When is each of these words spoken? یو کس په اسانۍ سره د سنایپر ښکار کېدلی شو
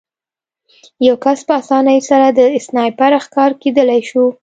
یو 1.07 1.15
کس 1.23 1.39
په 1.47 1.53
اسانۍ 1.61 1.99
سره 2.09 2.27
د 2.37 2.39
سنایپر 2.65 3.11
ښکار 3.25 3.51
کېدلی 3.61 4.01
شو 4.09 4.25